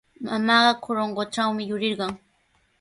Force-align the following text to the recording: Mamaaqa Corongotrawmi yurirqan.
Mamaaqa 0.27 0.73
Corongotrawmi 0.83 1.63
yurirqan. 1.69 2.11